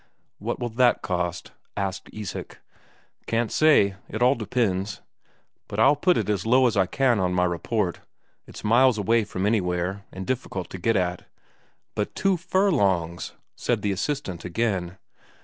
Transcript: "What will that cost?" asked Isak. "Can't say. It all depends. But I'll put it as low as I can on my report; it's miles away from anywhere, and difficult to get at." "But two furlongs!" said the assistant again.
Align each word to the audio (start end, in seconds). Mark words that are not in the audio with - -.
"What 0.39 0.57
will 0.59 0.69
that 0.69 1.03
cost?" 1.03 1.51
asked 1.77 2.09
Isak. 2.11 2.57
"Can't 3.27 3.51
say. 3.51 3.97
It 4.09 4.23
all 4.23 4.33
depends. 4.33 4.99
But 5.67 5.77
I'll 5.77 5.95
put 5.95 6.17
it 6.17 6.27
as 6.27 6.43
low 6.43 6.65
as 6.65 6.75
I 6.75 6.87
can 6.87 7.19
on 7.19 7.35
my 7.35 7.43
report; 7.45 7.99
it's 8.47 8.63
miles 8.63 8.97
away 8.97 9.23
from 9.25 9.45
anywhere, 9.45 10.03
and 10.11 10.25
difficult 10.25 10.71
to 10.71 10.79
get 10.79 10.95
at." 10.95 11.25
"But 11.93 12.15
two 12.15 12.35
furlongs!" 12.35 13.33
said 13.55 13.83
the 13.83 13.91
assistant 13.91 14.43
again. 14.43 14.97